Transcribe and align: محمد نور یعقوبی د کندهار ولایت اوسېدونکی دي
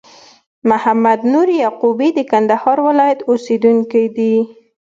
محمد 0.69 1.19
نور 1.33 1.47
یعقوبی 1.63 2.09
د 2.13 2.19
کندهار 2.31 2.77
ولایت 2.87 3.19
اوسېدونکی 3.29 4.05
دي 4.17 4.35